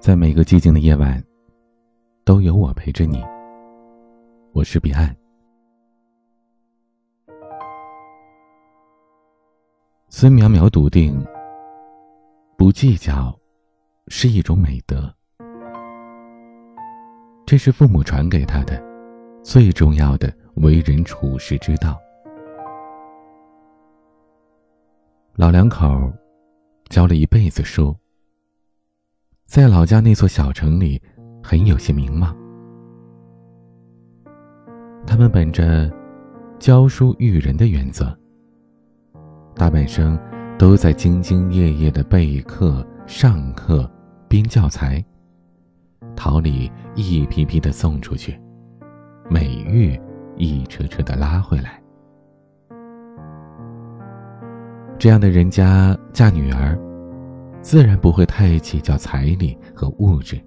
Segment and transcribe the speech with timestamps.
[0.00, 1.22] 在每个寂静的夜晚，
[2.24, 3.20] 都有我陪着你。
[4.52, 5.14] 我是彼岸。
[10.08, 11.20] 孙淼淼笃定，
[12.56, 13.36] 不计较
[14.06, 15.12] 是一种美德，
[17.44, 18.80] 这是父母传给他的
[19.42, 21.98] 最重要的为人处世之道。
[25.34, 26.10] 老两口
[26.88, 27.94] 教了一辈子书。
[29.48, 31.00] 在老家那座小城里，
[31.42, 32.36] 很有些名望。
[35.06, 35.90] 他们本着
[36.58, 38.14] 教书育人的原则，
[39.54, 40.20] 大半生
[40.58, 43.90] 都在兢兢业业的备课、上课、
[44.28, 45.02] 编教材，
[46.14, 48.38] 桃李一批批的送出去，
[49.30, 49.98] 美玉
[50.36, 51.82] 一车车的拉回来。
[54.98, 56.78] 这样的人家嫁女儿。
[57.60, 60.40] 自然不会太计较彩礼和物质，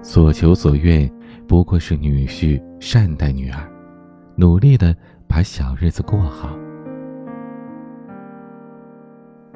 [0.00, 1.10] 所求所愿
[1.48, 3.68] 不过是女婿善待女儿，
[4.36, 4.94] 努力的
[5.26, 6.50] 把小日子过好。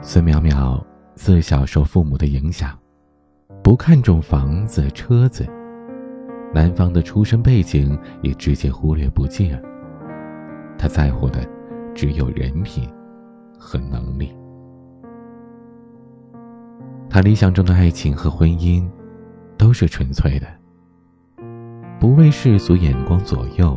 [0.02, 0.82] 孙淼淼
[1.14, 2.76] 自小受父母的影响，
[3.62, 5.46] 不看重房子车子，
[6.52, 9.60] 男方的出身背景也直接忽略不计了。
[10.78, 11.46] 他在乎的
[11.94, 12.88] 只有人品
[13.58, 14.34] 和能力。
[17.10, 18.88] 他理想中的爱情和婚姻，
[19.58, 20.46] 都是纯粹的，
[21.98, 23.76] 不为世俗眼光左右，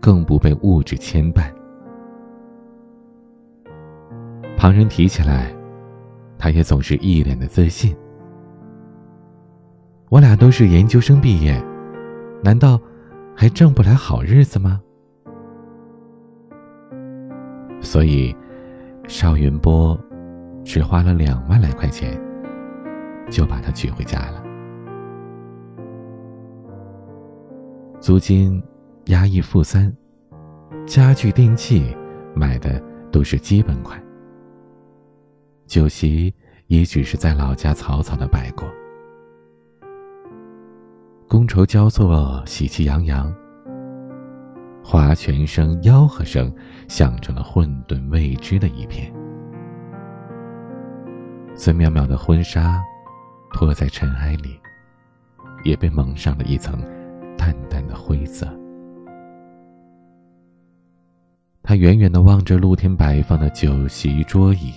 [0.00, 1.52] 更不被物质牵绊。
[4.56, 5.52] 旁人提起来，
[6.38, 7.94] 他也总是一脸的自信。
[10.08, 11.60] 我俩都是研究生毕业，
[12.44, 12.80] 难道
[13.34, 14.80] 还挣不来好日子吗？
[17.80, 18.34] 所以，
[19.08, 19.98] 邵云波
[20.64, 22.16] 只花了两万来块钱。
[23.30, 24.42] 就把她娶回家了。
[28.00, 28.62] 租金
[29.06, 29.92] 押一付三，
[30.86, 31.96] 家具电器
[32.34, 34.00] 买的都是基本款。
[35.64, 36.32] 酒席
[36.68, 38.68] 也只是在老家草草的摆过。
[41.28, 43.34] 觥筹交错，喜气洋洋。
[44.84, 46.54] 划拳声、吆喝声，
[46.86, 49.12] 响成了混沌未知的一片。
[51.56, 52.80] 孙淼淼的婚纱。
[53.56, 54.60] 拖在尘埃里，
[55.64, 56.78] 也被蒙上了一层
[57.38, 58.46] 淡淡的灰色。
[61.62, 64.74] 他远远的望着露天摆放的酒席桌椅，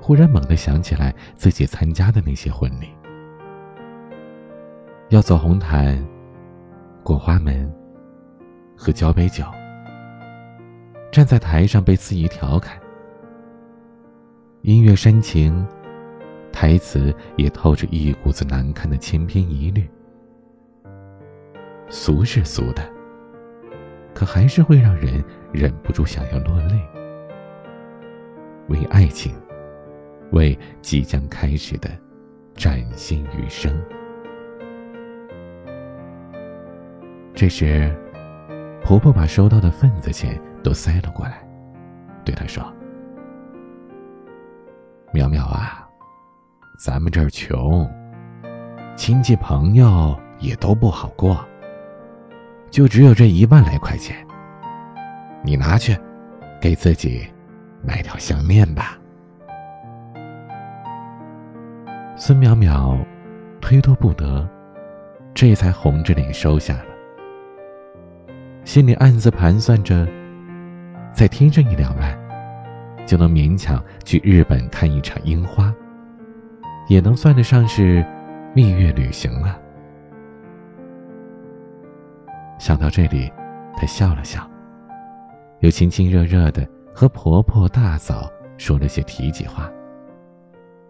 [0.00, 2.88] 忽然猛地想起来自己参加的那些婚礼，
[5.08, 6.00] 要走红毯、
[7.02, 7.68] 过花门、
[8.76, 9.44] 喝交杯酒，
[11.10, 12.78] 站在台上被肆意调侃，
[14.62, 15.66] 音乐煽情。
[16.60, 19.88] 台词也透着一股子难看的千篇一律，
[21.88, 22.82] 俗是俗的，
[24.12, 26.78] 可还是会让人忍不住想要落泪。
[28.68, 29.34] 为爱情，
[30.32, 31.88] 为即将开始的
[32.54, 33.74] 崭新余生。
[37.34, 37.90] 这时，
[38.84, 41.42] 婆婆把收到的份子钱都塞了过来，
[42.22, 42.62] 对她说
[45.10, 45.86] ：“苗苗啊。”
[46.82, 47.86] 咱们这儿穷，
[48.96, 51.38] 亲戚朋友也都不好过，
[52.70, 54.16] 就只有这一万来块钱。
[55.44, 55.94] 你拿去，
[56.58, 57.28] 给自己
[57.82, 58.98] 买条项链吧。
[62.16, 62.98] 孙淼淼
[63.60, 64.48] 推脱不得，
[65.34, 66.86] 这才红着脸收下了，
[68.64, 70.08] 心里暗自盘算着，
[71.12, 72.18] 再添上一两万，
[73.04, 75.70] 就能勉强去日本看一场樱花。
[76.90, 78.04] 也能算得上是
[78.52, 79.56] 蜜月旅行了。
[82.58, 83.32] 想到这里，
[83.76, 84.44] 她笑了笑，
[85.60, 89.70] 又亲亲热热的和婆婆大嫂说了些体己话。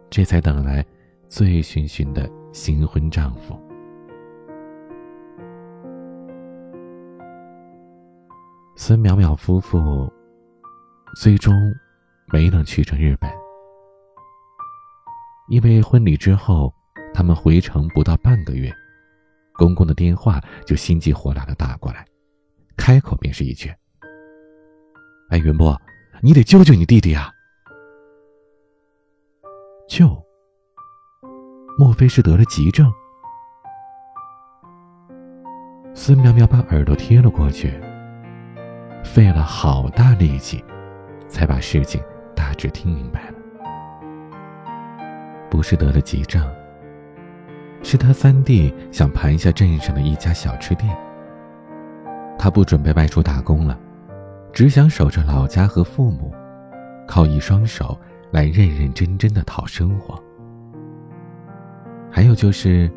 [0.08, 0.82] 这才等来
[1.28, 3.60] 醉醺醺的新婚丈夫。
[8.74, 10.10] 孙淼淼夫妇
[11.20, 11.54] 最终
[12.32, 13.30] 没能去成日本。
[15.50, 16.72] 因为婚礼之后，
[17.12, 18.72] 他们回城不到半个月，
[19.54, 22.06] 公公的电话就心急火燎的打过来，
[22.76, 23.68] 开口便是一句
[25.28, 25.76] ：“哎，云波，
[26.22, 27.32] 你得救救你弟弟啊！”
[29.88, 30.08] 救？
[31.76, 32.88] 莫非是得了急症？
[35.94, 37.72] 孙苗苗把耳朵贴了过去，
[39.02, 40.64] 费了好大力气，
[41.26, 42.00] 才把事情
[42.36, 43.29] 大致听明白。
[45.50, 46.42] 不是得了急症，
[47.82, 50.96] 是他三弟想盘下镇上的一家小吃店。
[52.38, 53.78] 他不准备外出打工了，
[54.52, 56.32] 只想守着老家和父母，
[57.06, 57.98] 靠一双手
[58.30, 60.18] 来认认真真的讨生活。
[62.10, 62.90] 还有就是，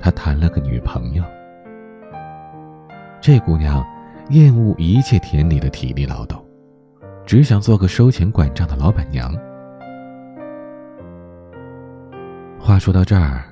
[0.00, 1.22] 他谈了个女朋友。
[3.20, 3.84] 这姑娘
[4.30, 6.44] 厌恶一切田里的体力劳动，
[7.24, 9.32] 只想做个收钱管账的老板娘。
[12.66, 13.44] 话说到这儿，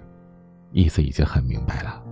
[0.73, 2.03] 意思已经很明白了。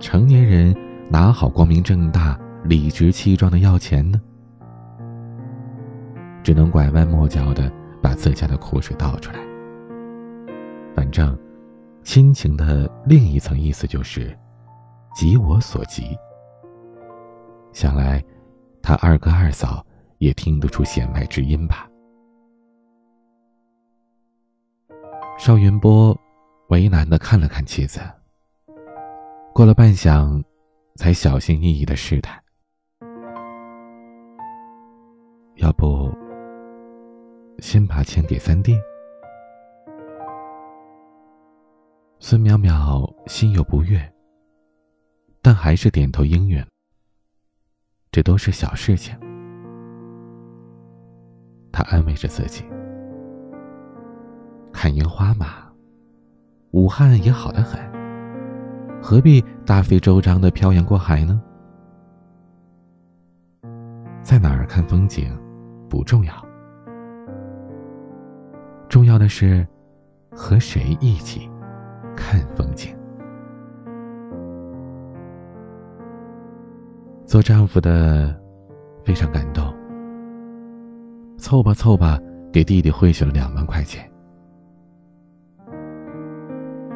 [0.00, 0.74] 成年人
[1.08, 4.20] 哪好光明正大、理直气壮的要钱呢？
[6.42, 7.72] 只能拐弯抹角的
[8.02, 9.38] 把自家的苦水倒出来。
[10.96, 11.38] 反正，
[12.02, 14.36] 亲情的另一层意思就是，
[15.14, 16.08] 急我所急。
[17.72, 18.20] 想来，
[18.82, 19.86] 他二哥二嫂
[20.18, 21.88] 也听得出弦外之音吧。
[25.40, 26.14] 邵云波
[26.68, 27.98] 为难的看了看妻子，
[29.54, 30.44] 过了半晌，
[30.96, 32.38] 才小心翼翼的试探
[35.56, 36.14] ：“要不，
[37.58, 38.78] 先把钱给三弟？”
[42.20, 43.98] 孙淼淼心有不悦，
[45.40, 46.62] 但还是点头应允。
[48.12, 49.18] 这都是小事情，
[51.72, 52.62] 他安慰着自己。
[54.72, 55.46] 看樱花嘛，
[56.72, 57.80] 武汉也好得很，
[59.02, 61.40] 何必大费周章的漂洋过海呢？
[64.22, 65.36] 在哪儿看风景
[65.88, 66.32] 不重要，
[68.88, 69.66] 重要的是
[70.30, 71.50] 和谁一起
[72.16, 72.96] 看风景。
[77.24, 78.38] 做丈夫的
[79.02, 79.74] 非常感动，
[81.38, 82.18] 凑吧凑吧，
[82.52, 84.08] 给弟弟汇去了两万块钱。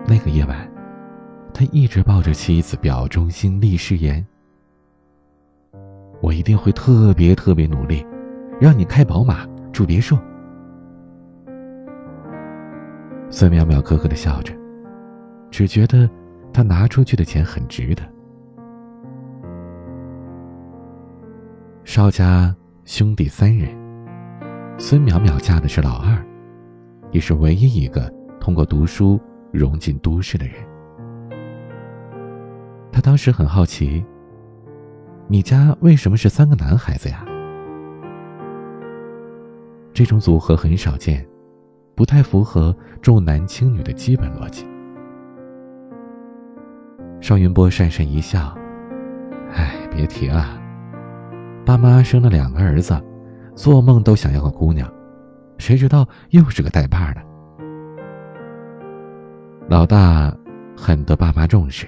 [0.06, 0.70] 那个夜晚，
[1.52, 4.24] 他一直抱着妻子表忠心立誓言
[6.20, 8.04] ：“我一定会特别特别努力，
[8.60, 10.18] 让你开宝马住别墅。”
[13.30, 14.54] 孙淼淼咯咯的笑着，
[15.50, 16.08] 只觉得
[16.52, 18.02] 他拿出去的钱很值得。
[21.84, 22.54] 邵家
[22.84, 23.70] 兄弟三人，
[24.78, 26.22] 孙淼淼嫁的是老二，
[27.10, 29.18] 也是唯一一个通过读书。
[29.54, 30.54] 融进都市的人，
[32.90, 34.04] 他当时很好奇
[35.28, 37.24] ：“你家为什么是三个男孩子呀？”
[39.94, 41.24] 这种组合很少见，
[41.94, 44.66] 不太符合重男轻女的基本逻辑。
[47.20, 48.52] 邵云波讪讪一笑
[49.54, 50.60] ：“哎，别提了，
[51.64, 53.00] 爸妈生了两个儿子，
[53.54, 54.92] 做梦都想要个姑娘，
[55.58, 57.22] 谁知道又是个带把的。”
[59.66, 60.32] 老大
[60.76, 61.86] 很得爸妈重视，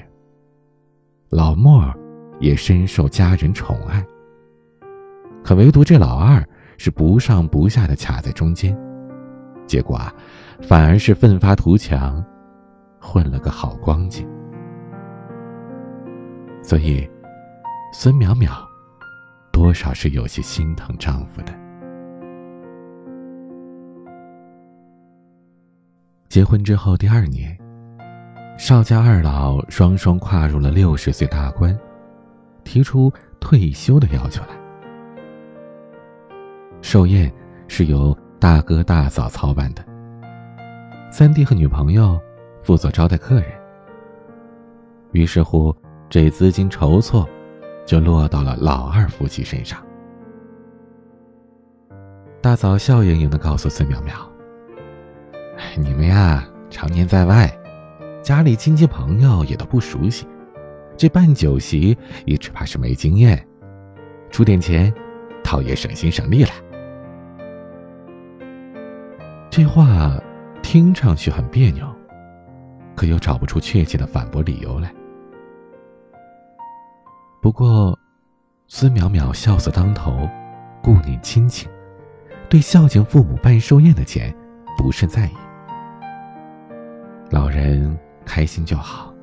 [1.29, 1.93] 老莫
[2.41, 4.05] 也深受家人宠爱。
[5.45, 6.43] 可唯独这老二
[6.79, 8.77] 是不上不下的卡在中间，
[9.67, 10.13] 结果啊，
[10.63, 12.25] 反而是奋发图强，
[12.99, 14.27] 混了个好光景。
[16.63, 17.09] 所以，
[17.93, 18.67] 孙淼淼
[19.53, 21.53] 多少是有些心疼丈夫的。
[26.27, 27.57] 结婚之后第二年。
[28.57, 31.79] 邵家二老双双跨入了六十岁大关，
[32.65, 34.49] 提出退休的要求来。
[36.81, 37.31] 寿宴
[37.69, 39.85] 是由大哥大嫂操办的，
[41.13, 42.19] 三弟和女朋友
[42.63, 43.45] 负责招待客人。
[45.13, 45.75] 于是乎，
[46.09, 47.29] 这资金筹措
[47.85, 49.79] 就落到了老二夫妻身上。
[52.41, 54.27] 大嫂笑盈盈的告诉孙淼淼
[55.77, 57.55] ：“你们呀，常年在外。”
[58.27, 60.27] 家里亲戚朋友也都不熟悉，
[60.97, 63.47] 这办酒席也只怕是没经验，
[64.31, 64.93] 出点钱，
[65.45, 66.51] 倒也省心省力了。
[69.49, 70.21] 这话
[70.61, 71.87] 听上去很别扭，
[72.97, 74.93] 可又找不出确切的反驳理由来。
[77.41, 77.97] 不过，
[78.67, 80.29] 孙淼淼孝子当头，
[80.83, 81.71] 顾念亲情，
[82.49, 84.35] 对孝敬父母办寿宴的钱
[84.77, 85.33] 不甚在意。
[87.31, 87.97] 老人。
[88.27, 89.15] 开心就好，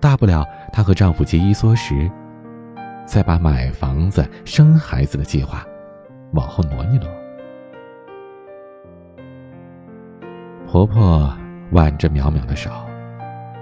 [0.00, 2.10] 大不了她和丈夫节衣缩食，
[3.06, 5.64] 再把买房子、生孩子的计划
[6.32, 7.08] 往后挪一挪。
[10.66, 11.32] 婆婆
[11.72, 12.70] 挽着淼淼的手，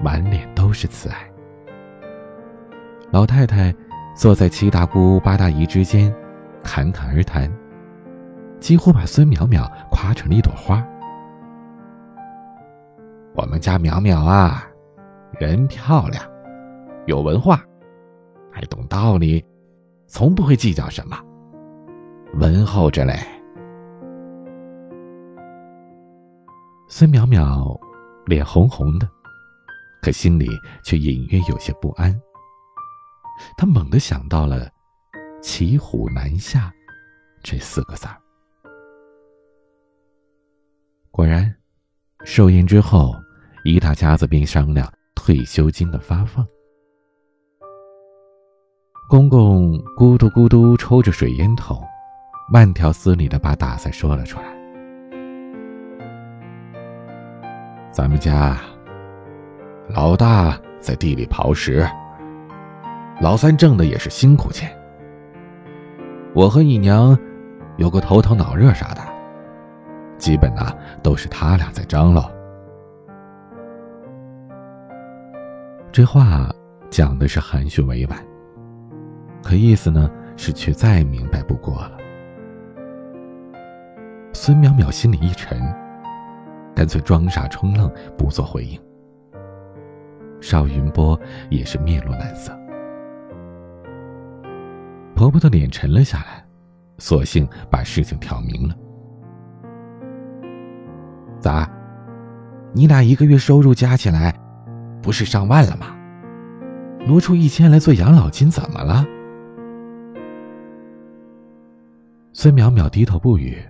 [0.03, 1.17] 满脸都是慈爱。
[3.11, 3.75] 老太太
[4.15, 6.13] 坐在七大姑八大姨之间，
[6.63, 7.51] 侃侃而谈，
[8.61, 10.87] 几乎把孙淼淼夸成了一朵花。
[13.35, 14.69] 我们家淼淼啊，
[15.39, 16.23] 人漂亮，
[17.07, 17.63] 有文化，
[18.53, 19.45] 还懂道理，
[20.07, 21.17] 从不会计较什么，
[22.35, 23.15] 温厚着嘞。”
[26.91, 27.79] 孙淼淼
[28.27, 29.09] 脸红红的，
[30.03, 30.49] 可心里
[30.83, 32.19] 却隐约有些不安。
[33.57, 34.69] 他猛地想到了
[35.41, 36.73] “骑虎难下”
[37.45, 38.17] 这四个字儿。
[41.11, 41.55] 果然，
[42.25, 43.15] 寿宴之后，
[43.65, 46.45] 一大家子便商量退休金的发放。
[49.09, 51.81] 公公咕嘟咕嘟抽着水烟头，
[52.53, 54.47] 慢条斯理的把打算说了出来
[57.91, 58.59] ：“咱们家
[59.89, 61.89] 老大在地里刨食，
[63.23, 64.71] 老三挣的也是辛苦钱。
[66.35, 67.19] 我和你娘
[67.79, 69.03] 有个头疼脑热啥的。”
[70.19, 70.73] 基本呢
[71.03, 72.31] 都是他俩在张罗。
[75.91, 76.53] 这话
[76.91, 78.19] 讲的是含蓄委婉，
[79.43, 81.97] 可意思呢是却再明白不过了。
[84.35, 85.59] 孙淼淼心里一沉，
[86.75, 88.79] 干脆装傻充愣，不做回应。
[90.41, 91.19] 邵云波
[91.51, 92.57] 也是面露难色，
[95.17, 96.47] 婆婆的脸沉了下来，
[96.99, 98.77] 索性把事情挑明了。
[101.49, 101.67] 咋？
[102.75, 104.39] 你俩一个月收入加起来，
[105.01, 105.97] 不是上万了吗？
[107.07, 109.03] 挪出一千来做养老金，怎么了？
[112.35, 113.67] 孙淼淼低头不语。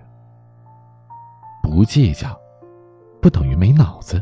[1.63, 2.37] 不计较，
[3.21, 4.21] 不等于没脑子。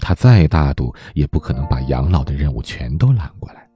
[0.00, 3.68] 他再大度，也不可能把养老的任务全都揽过来。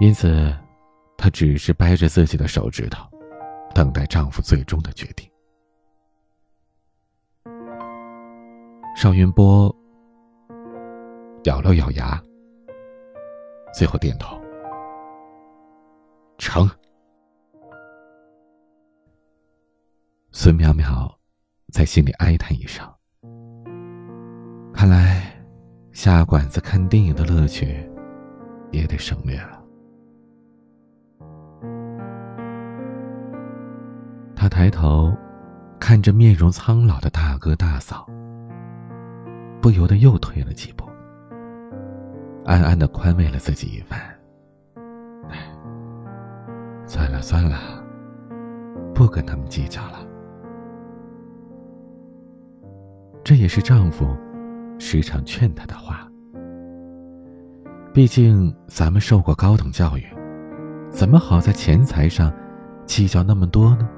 [0.00, 0.50] 因此，
[1.18, 3.06] 她只是掰着自己的手指头，
[3.74, 5.28] 等待丈夫最终的决定。
[8.94, 9.74] 邵云波
[11.44, 12.18] 咬了咬牙，
[13.74, 14.40] 最后点头，
[16.38, 16.70] 成。
[20.30, 21.12] 孙淼淼
[21.72, 22.88] 在心里哀叹一声
[24.72, 25.30] ：“看来
[25.92, 27.88] 下馆子看电影的乐趣
[28.70, 29.62] 也得省略了。”
[34.34, 35.14] 他抬头
[35.78, 38.06] 看着面容苍老的大哥大嫂。
[39.64, 40.84] 不由得又退了几步，
[42.44, 43.98] 暗暗的宽慰了自己一番。
[45.30, 45.38] 哎，
[46.84, 47.82] 算了算了，
[48.94, 50.06] 不跟他们计较了。
[53.24, 54.04] 这也是丈夫
[54.78, 56.06] 时常劝她的话。
[57.94, 60.04] 毕竟咱们受过高等教育，
[60.90, 62.30] 怎么好在钱财上
[62.84, 63.88] 计较那么多呢？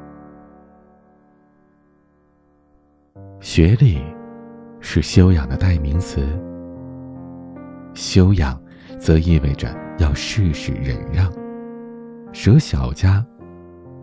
[3.40, 4.00] 学历。
[4.80, 6.26] 是修养的代名词。
[7.94, 8.60] 修养，
[8.98, 11.32] 则意味着要事事忍让，
[12.32, 13.24] 舍小家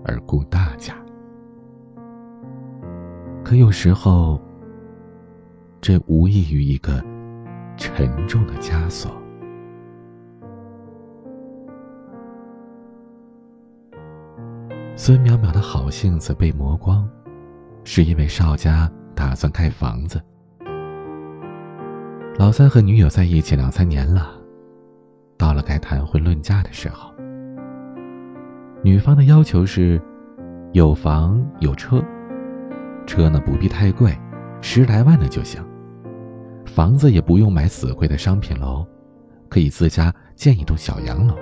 [0.03, 0.95] 而顾大家。
[3.43, 4.41] 可有时候，
[5.79, 7.03] 这无异于一个
[7.77, 9.11] 沉重的枷锁。
[14.95, 17.07] 孙淼淼的好性子被磨光，
[17.83, 20.21] 是因为邵家打算盖房子。
[22.35, 24.33] 老三和女友在一起两三年了，
[25.37, 27.13] 到了该谈婚论嫁的时候，
[28.83, 30.01] 女方的要求是
[30.71, 32.03] 有房有车，
[33.05, 34.17] 车呢不必太贵，
[34.61, 35.63] 十来万的就行，
[36.65, 38.83] 房子也不用买死贵的商品楼，
[39.47, 41.35] 可以自家建一栋小洋楼，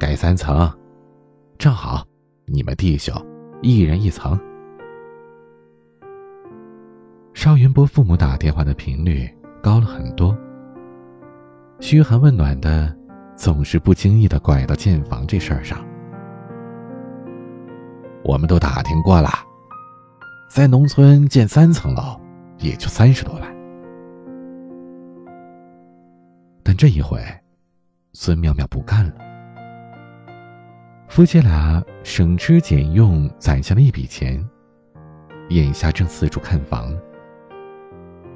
[0.00, 0.68] 盖三层，
[1.58, 2.04] 正好
[2.44, 3.14] 你们弟兄
[3.62, 4.36] 一人一层。
[7.46, 10.36] 邵云波父母打电话的频率高了很多，
[11.78, 12.92] 嘘寒问暖的，
[13.36, 15.78] 总是不经意的拐到建房这事儿上。
[18.24, 19.30] 我们都打听过了，
[20.50, 22.20] 在农村建三层楼，
[22.58, 23.42] 也就三十多万。
[26.64, 27.22] 但这一回，
[28.12, 29.12] 孙妙妙不干了。
[31.06, 34.44] 夫妻俩省吃俭用攒下了一笔钱，
[35.50, 36.92] 眼下正四处看房。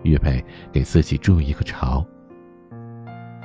[0.02, 2.04] 预备给自己筑一个巢，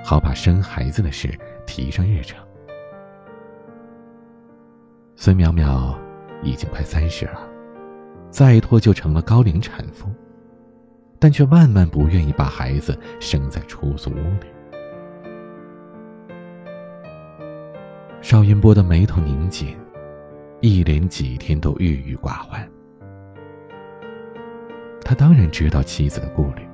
[0.03, 1.29] 好把生孩子的事
[1.65, 2.37] 提上日程。
[5.15, 5.95] 孙淼淼
[6.43, 7.39] 已经快三十了，
[8.29, 10.07] 再拖就成了高龄产妇，
[11.19, 14.47] 但却万万不愿意把孩子生在出租屋里。
[18.21, 19.77] 邵云波的眉头拧紧，
[20.59, 22.67] 一连几天都郁郁寡欢。
[25.05, 26.67] 他当然知道妻子的顾虑，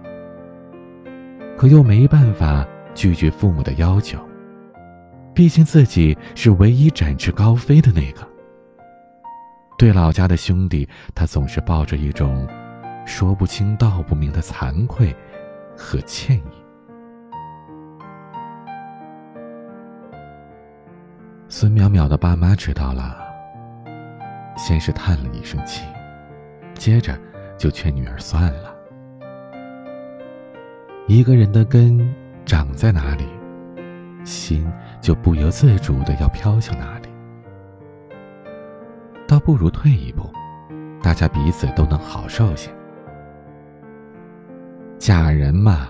[1.57, 4.17] 可又没办法拒绝父母的要求。
[5.33, 8.25] 毕竟自己是唯一展翅高飞的那个。
[9.77, 12.47] 对老家的兄弟，他总是抱着一种
[13.05, 15.13] 说不清道不明的惭愧
[15.75, 16.63] 和歉意。
[21.49, 23.17] 孙淼淼的爸妈知道了，
[24.55, 25.83] 先是叹了一声气，
[26.75, 27.17] 接着
[27.61, 28.75] 就劝女儿算了。
[31.07, 32.11] 一个人的根
[32.43, 33.23] 长在哪里，
[34.23, 34.67] 心
[34.99, 37.09] 就不由自主的要飘向哪里。
[39.27, 40.23] 倒不如退一步，
[41.03, 42.71] 大家彼此都能好受些。
[44.97, 45.89] 嫁人嘛，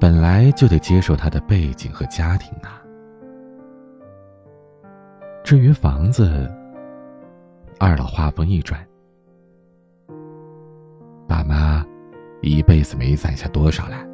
[0.00, 2.80] 本来就得接受他的背景和家庭啊。
[5.44, 6.50] 至于房子，
[7.78, 8.82] 二老话锋一转，
[11.34, 11.84] 爸妈
[12.42, 14.06] 一辈子没攒下多少来，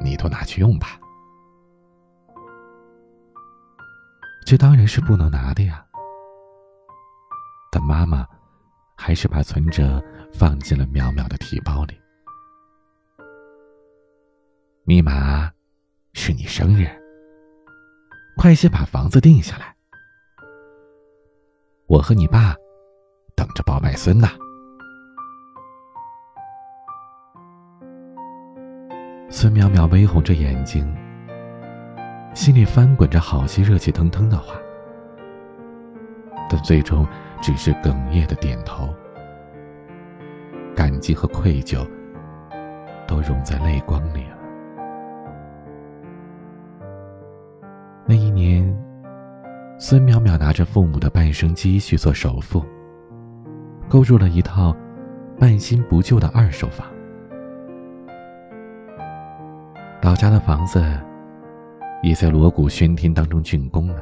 [0.00, 0.98] 你都拿去用吧。
[4.44, 5.86] 这当然是不能拿的呀。
[7.70, 8.26] 但妈妈
[8.96, 11.96] 还是把存折放进了淼淼的提包里。
[14.82, 15.48] 密码
[16.14, 16.88] 是你生日，
[18.36, 19.72] 快些把房子定下来。
[21.86, 22.56] 我和你爸
[23.36, 24.28] 等着抱外孙呢。
[29.34, 30.86] 孙淼淼微红着眼睛，
[32.34, 34.54] 心里翻滚着好些热气腾腾的话，
[36.50, 37.06] 但最终。
[37.40, 38.94] 只是哽咽的点头，
[40.76, 41.84] 感激和愧疚
[43.04, 44.36] 都融在泪光里了。
[48.06, 48.64] 那一年，
[49.76, 52.64] 孙淼淼拿着父母的半生积蓄做首付，
[53.88, 54.72] 购入了一套
[55.36, 56.86] 半新不旧的二手房。
[60.12, 60.84] 老家的房子
[62.02, 63.96] 已在锣鼓喧天当中竣工了。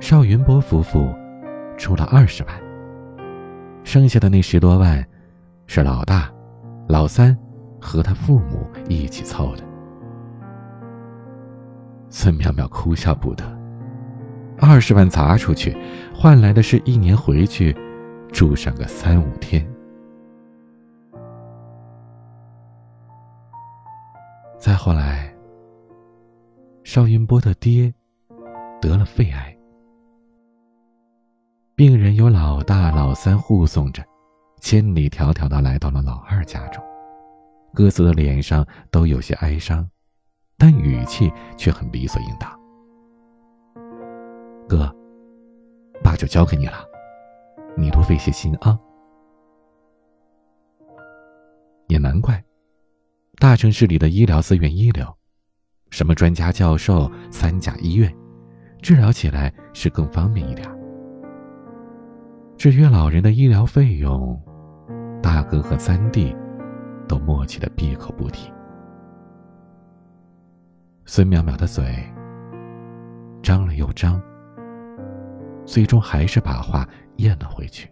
[0.00, 1.06] 邵云波夫妇。
[1.76, 2.54] 出了二十万，
[3.82, 5.04] 剩下的那十多万，
[5.66, 6.30] 是老大、
[6.86, 7.36] 老三
[7.80, 9.64] 和他父母一起凑的。
[12.08, 13.44] 孙淼淼哭笑不得，
[14.58, 15.76] 二十万砸出去，
[16.14, 17.76] 换来的是一年回去
[18.30, 19.66] 住上个三五天。
[24.62, 25.34] 再后来，
[26.84, 27.92] 邵云波的爹
[28.80, 29.58] 得了肺癌。
[31.74, 34.04] 病人由老大、老三护送着，
[34.60, 36.80] 千里迢迢的来到了老二家中，
[37.74, 39.84] 各自的脸上都有些哀伤，
[40.56, 42.48] 但语气却很理所应当。
[44.68, 44.94] 哥，
[46.04, 46.84] 爸就交给你了，
[47.76, 48.78] 你多费些心啊。
[51.88, 52.40] 也难怪，
[53.38, 55.06] 大城市里的医疗资源一流，
[55.90, 58.14] 什么专家教授、三甲医院，
[58.80, 60.68] 治疗起来是更方便一点。
[62.56, 64.40] 至于老人的医疗费用，
[65.20, 66.36] 大哥和三弟
[67.08, 68.52] 都默契的闭口不提。
[71.04, 71.84] 孙淼淼的嘴
[73.42, 74.22] 张了又张，
[75.64, 77.90] 最终还是把话咽了回去，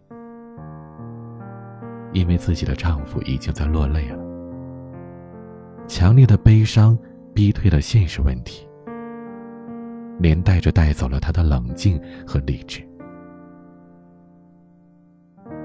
[2.12, 4.30] 因为自己的丈夫已经在落泪了。
[5.90, 6.96] 强烈的悲伤
[7.35, 8.64] 逼退了现实问题，
[10.20, 12.81] 连带着带走了他的冷静和理智。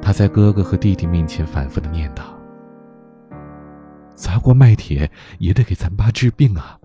[0.01, 2.23] 他在哥哥和弟弟面前反复的念叨
[4.17, 5.07] ：“砸锅卖铁
[5.38, 6.75] 也得给咱爸治病啊！”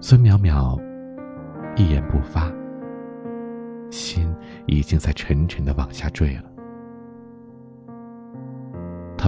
[0.00, 0.80] 孙淼淼
[1.74, 2.48] 一言不发，
[3.90, 4.32] 心
[4.66, 6.44] 已经在沉沉的往下坠了。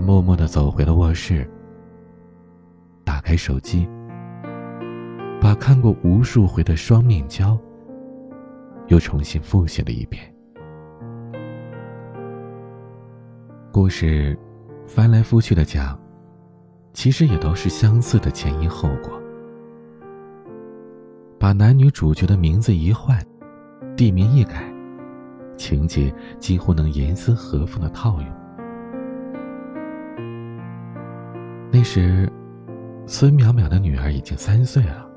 [0.09, 1.47] 默默的走回了卧室，
[3.05, 3.87] 打开手机，
[5.38, 7.59] 把看过无数回的双面胶。
[8.87, 10.35] 又重新复习了一遍。
[13.71, 14.35] 故事
[14.87, 16.01] 翻来覆去的讲，
[16.94, 19.12] 其实也都是相似的前因后果。
[21.38, 23.23] 把男女主角的名字一换，
[23.94, 24.73] 地名一改，
[25.55, 28.47] 情节几乎能严丝合缝的套用。
[31.70, 32.26] 那时，
[33.07, 35.09] 孙淼淼的女儿已经三岁了，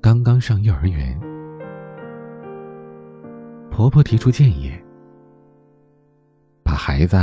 [0.00, 1.20] 刚刚上幼儿园。
[3.70, 4.72] 婆婆提出建议
[6.64, 7.16] ：“把孩子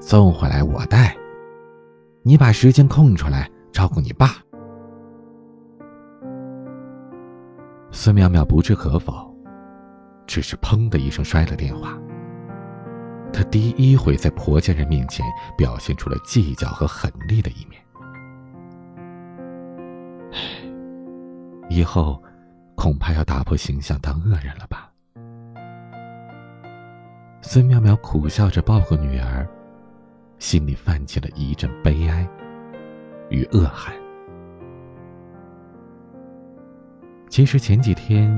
[0.00, 1.16] 送回来我带，
[2.22, 4.28] 你把时间空出来照顾你爸。”
[7.90, 9.34] 孙淼淼不置可否，
[10.26, 11.98] 只是砰的一声摔了电话。
[13.34, 15.26] 她第一回在婆家人面前
[15.58, 17.82] 表现出了计较和狠厉的一面。
[21.68, 22.22] 以后
[22.76, 24.88] 恐怕要打破形象当恶人了吧？
[27.42, 29.44] 孙苗苗苦笑着抱过女儿，
[30.38, 32.26] 心里泛起了一阵悲哀
[33.30, 33.92] 与恶寒。
[37.28, 38.30] 其实前几天，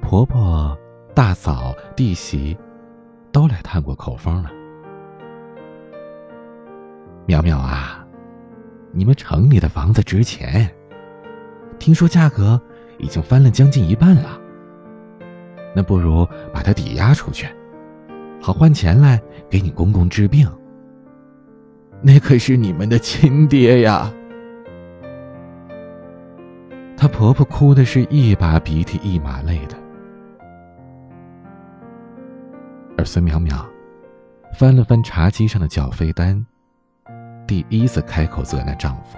[0.00, 0.76] 婆婆、
[1.14, 2.56] 大嫂、弟媳
[3.32, 4.50] 都来探过口风了。
[7.26, 8.06] 苗苗啊，
[8.92, 10.68] 你们城里的房子值钱，
[11.78, 12.60] 听说价格
[12.98, 14.40] 已经翻了将近一半了。
[15.74, 17.46] 那不如把它抵押出去，
[18.40, 20.50] 好换钱来给你公公治病。
[22.00, 24.12] 那可是你们的亲爹呀！
[26.96, 29.76] 她婆婆哭的是一把鼻涕一把泪的，
[32.98, 33.64] 而孙淼淼
[34.52, 36.44] 翻了翻茶几上的缴费单，
[37.46, 39.16] 第一次开口责难丈夫：“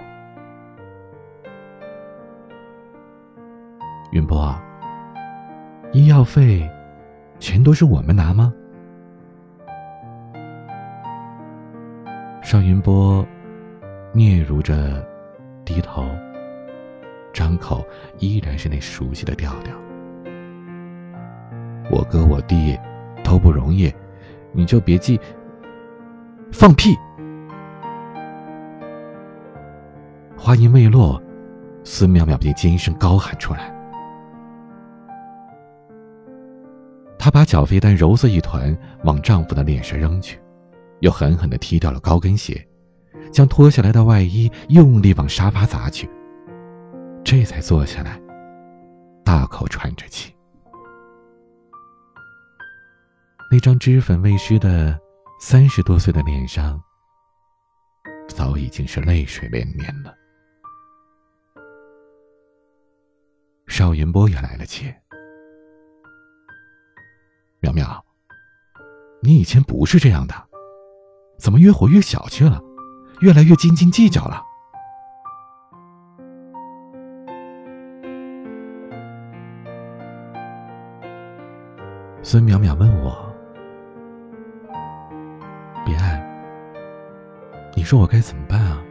[4.13, 4.55] 云波，
[5.93, 6.69] 医药费
[7.39, 8.53] 全都是我们拿吗？”
[12.43, 13.25] 邵云波
[14.13, 15.03] 嗫嚅着，
[15.65, 16.05] 低头。
[17.33, 17.83] 张口
[18.19, 19.73] 依然是那熟悉的调调。
[21.89, 22.77] 我哥我弟
[23.31, 23.89] 都不容易，
[24.51, 25.17] 你就别记。
[26.51, 26.93] 放屁！
[30.35, 31.21] 话音未落，
[31.85, 33.73] 孙淼淼便尖声高喊出来。
[37.17, 40.37] 她把缴费单揉作一团，往丈夫的脸上扔去，
[40.99, 42.61] 又狠狠的踢掉了高跟鞋，
[43.31, 46.09] 将脱下来的外衣用力往沙发砸去。
[47.23, 48.19] 这才坐下来，
[49.23, 50.35] 大口喘着气。
[53.53, 54.97] 那张脂粉未施的
[55.37, 56.81] 三十多岁的脸上，
[58.29, 60.15] 早已经是泪水连连了。
[63.67, 64.85] 邵云波也来了气
[67.59, 68.01] ：“苗苗，
[69.21, 70.33] 你以前不是这样的，
[71.37, 72.61] 怎么越活越小气了，
[73.19, 74.41] 越来越斤斤计较了？”
[82.23, 83.29] 孙淼淼问我
[87.91, 88.81] ：“说我该怎么办啊？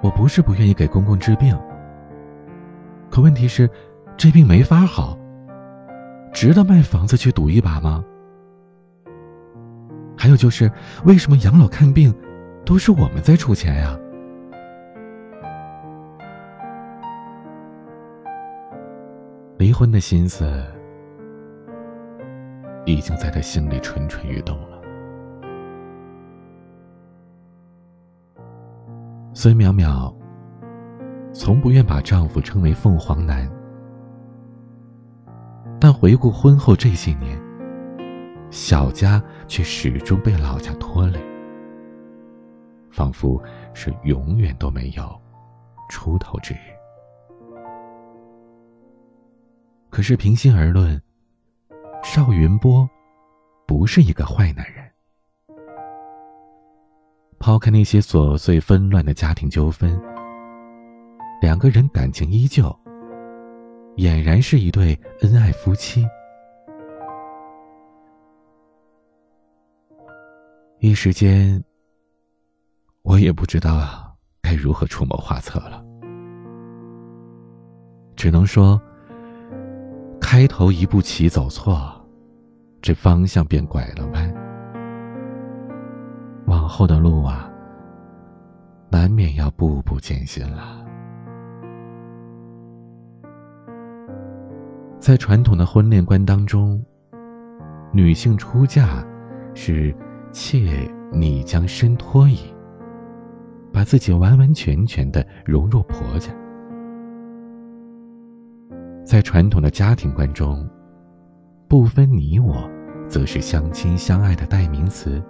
[0.00, 1.58] 我不是不愿意给公公治病，
[3.10, 3.68] 可问题是，
[4.16, 5.18] 这病没法好，
[6.32, 8.04] 值得卖房子去赌一把吗？
[10.16, 10.70] 还有就是，
[11.04, 12.14] 为什么养老看病
[12.64, 13.98] 都是我们在出钱呀？”
[19.58, 20.62] 离婚的心思
[22.86, 24.77] 已经在他心里蠢蠢欲动了。
[29.40, 30.12] 孙淼淼
[31.32, 33.48] 从不愿把丈夫称为凤凰男，
[35.80, 37.40] 但回顾婚后这些年，
[38.50, 41.20] 小家却始终被老家拖累，
[42.90, 43.40] 仿佛
[43.74, 45.08] 是永远都没有
[45.88, 46.74] 出头之日。
[49.88, 51.00] 可是，平心而论，
[52.02, 52.90] 邵云波
[53.68, 54.84] 不是一个坏男人。
[57.38, 60.00] 抛开那些琐碎纷乱的家庭纠纷，
[61.40, 62.64] 两个人感情依旧，
[63.96, 66.06] 俨然是一对恩爱夫妻。
[70.80, 71.62] 一时间，
[73.02, 75.84] 我也不知道该如何出谋划策了，
[78.16, 78.80] 只能说。
[80.20, 81.90] 开头一步棋走错，
[82.82, 84.37] 这方向便拐了弯。
[86.48, 87.50] 往后的路啊，
[88.90, 90.82] 难免要步步艰辛了。
[94.98, 96.82] 在传统的婚恋观当中，
[97.92, 99.04] 女性出嫁
[99.54, 99.94] 是
[100.32, 102.38] 妾你将身托矣，
[103.70, 106.32] 把自己完完全全的融入婆家。
[109.04, 110.66] 在传统的家庭观中，
[111.68, 112.56] 不分你我，
[113.06, 115.22] 则是相亲相爱的代名词。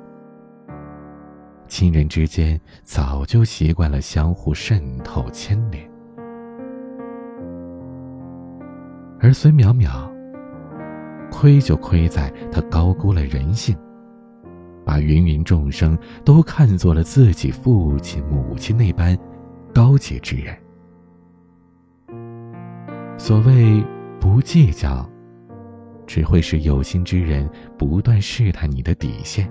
[1.69, 5.89] 亲人之间早就习惯了相互渗透牵连，
[9.21, 10.11] 而孙淼淼，
[11.31, 13.77] 亏就亏在她高估了人性，
[14.85, 19.17] 把芸芸众生都看作了自己父亲母亲那般
[19.75, 20.57] 高洁之人。
[23.19, 23.85] 所谓
[24.19, 25.09] 不计较，
[26.07, 29.51] 只会使有心之人不断试探你的底线，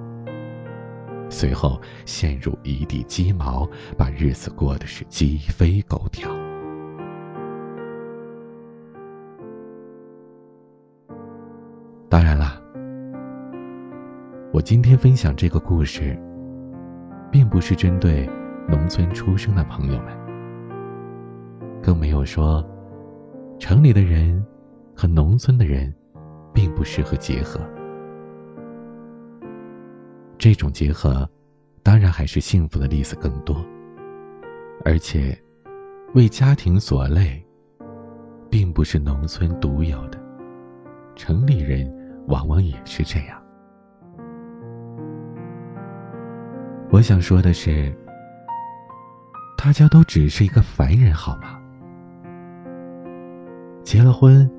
[1.29, 6.29] 随后陷入一地鸡毛，把日子过得是鸡飞狗跳。
[12.09, 12.61] 当然啦，
[14.53, 16.17] 我今天分享这个故事，
[17.31, 18.29] 并不是针对
[18.67, 20.17] 农村出生的朋友们，
[21.81, 22.65] 更没有说
[23.59, 24.45] 城里的人。
[24.99, 25.93] 和农村的人，
[26.51, 27.59] 并不适合结合。
[30.37, 31.29] 这种结合，
[31.83, 33.65] 当然还是幸福的例子更多。
[34.85, 35.37] 而且，
[36.13, 37.43] 为家庭所累，
[38.49, 40.19] 并不是农村独有的，
[41.15, 41.91] 城里人
[42.27, 43.41] 往往也是这样。
[46.89, 47.93] 我想说的是，
[49.57, 51.59] 大家都只是一个凡人，好吗？
[53.83, 54.49] 结了婚。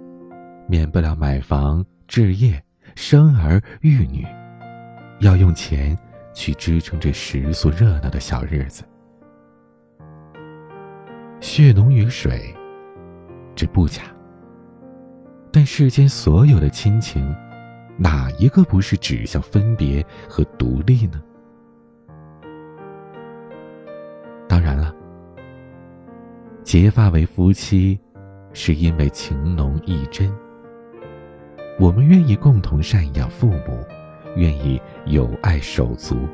[0.70, 2.62] 免不了买房、置业、
[2.94, 4.22] 生儿育女，
[5.20, 5.96] 要用钱
[6.32, 8.84] 去支撑这食宿热闹的小日子。
[11.40, 12.54] 血浓于水，
[13.54, 14.02] 这不假。
[15.50, 17.34] 但世间所有的亲情，
[17.96, 21.22] 哪一个不是指向分别和独立呢？
[24.46, 24.94] 当然了，
[26.62, 27.98] 结发为夫妻，
[28.52, 30.30] 是因为情浓意真。
[31.78, 33.84] 我们愿意共同赡养父母，
[34.36, 36.28] 愿意有爱手足，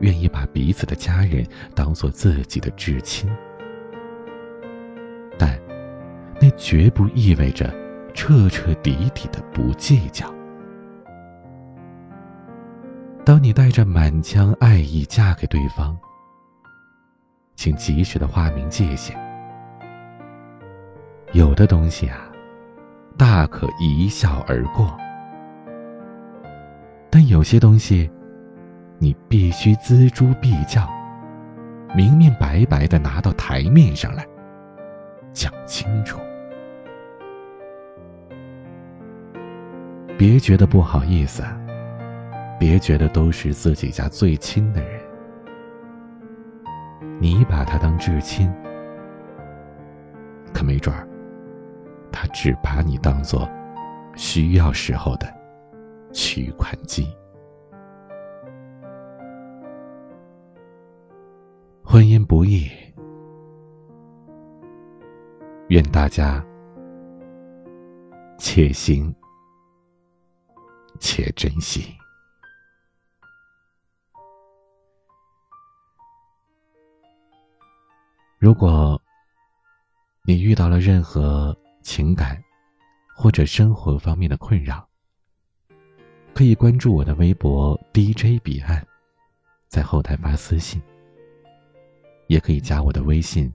[0.00, 3.28] 愿意把彼此的家人当做自己的至亲，
[5.38, 5.58] 但
[6.40, 7.74] 那绝不意味着
[8.14, 10.32] 彻彻底底的不计较。
[13.24, 15.96] 当你带着满腔爱意嫁给对方，
[17.54, 19.16] 请及时的划明界限。
[21.32, 22.26] 有的东西啊。
[23.18, 24.96] 大可一笑而过，
[27.20, 28.10] 但有些东西，
[28.98, 30.88] 你必须锱铢必较，
[31.94, 34.26] 明明白白的拿到台面上来
[35.30, 36.18] 讲清楚。
[40.16, 41.42] 别觉得不好意思，
[42.58, 44.98] 别觉得都是自己家最亲的人，
[47.20, 48.50] 你把他当至亲，
[50.54, 51.06] 可没准儿。
[52.10, 53.46] 他只把你当做
[54.16, 55.30] 需要时候的
[56.12, 57.06] 取款机。
[61.82, 62.70] 婚姻不易，
[65.68, 66.44] 愿大家
[68.38, 69.12] 且行
[71.00, 71.94] 且珍惜。
[78.38, 79.00] 如果
[80.24, 82.42] 你遇到了任何，情感，
[83.16, 84.88] 或者生活方面的困扰，
[86.40, 88.82] 可以关注我的微博 DJ 彼岸，
[89.68, 90.80] 在后台发私信。
[92.28, 93.52] 也可以加我的微信，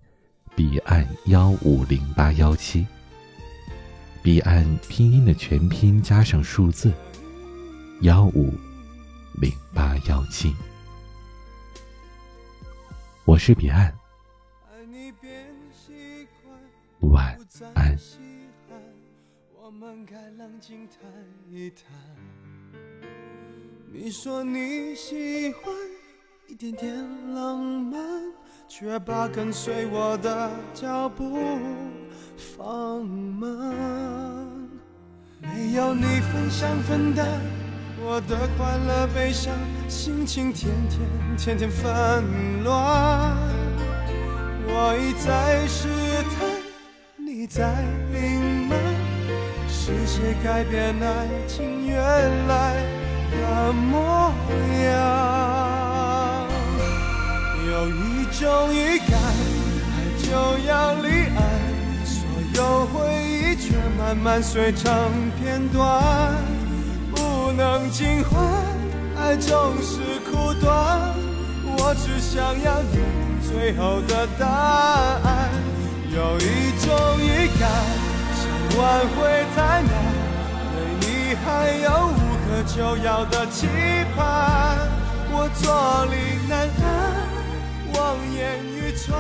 [0.56, 2.86] 彼岸幺五零八幺七。
[4.22, 6.94] 彼岸拼音的全拼加上数字
[8.02, 8.54] 幺五
[9.42, 10.56] 零八幺七。
[13.26, 13.92] 我是彼岸。
[17.00, 17.36] 晚
[17.74, 17.98] 安。
[19.60, 21.00] 我们该冷静谈
[21.50, 22.45] 一谈。
[23.98, 25.74] 你说你喜欢
[26.48, 26.94] 一点点
[27.34, 27.98] 浪漫，
[28.68, 31.40] 却把跟随我的脚步
[32.36, 33.74] 放慢。
[35.40, 37.26] 没有你分享分担
[38.04, 39.54] 我的快乐悲伤，
[39.88, 41.00] 心情天天
[41.38, 42.22] 天天纷
[42.66, 43.34] 乱。
[44.68, 45.88] 我一再试
[46.36, 46.50] 探。
[47.16, 47.82] 你在
[48.14, 48.78] 隐瞒，
[49.70, 51.98] 是谁改变爱情原
[52.48, 54.34] 来的模
[54.84, 54.96] 样？
[57.68, 59.14] 有一种预感，
[59.92, 60.28] 爱就
[60.68, 61.38] 要离岸，
[62.06, 62.16] 所
[62.56, 64.84] 有回忆却慢慢碎成
[65.40, 65.84] 片段，
[67.14, 68.34] 不能尽欢，
[69.18, 71.14] 爱总是苦短。
[71.78, 72.96] 我只想要你
[73.42, 75.50] 最后的答案。
[76.16, 76.88] 有一种
[77.20, 77.70] 预感，
[78.40, 78.42] 想
[78.80, 78.82] 挽
[79.16, 79.16] 回
[79.54, 79.92] 太难，
[80.72, 81.04] 对你
[81.44, 81.46] 还
[81.84, 82.25] 有无
[82.56, 83.68] 可救药的期
[84.16, 84.78] 盼。
[85.30, 86.16] 我坐立
[86.48, 86.88] 难安，
[87.94, 89.20] 望眼欲穿，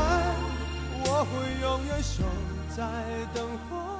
[1.03, 2.23] 我会永远守
[2.69, 2.81] 在
[3.33, 3.94] 灯火。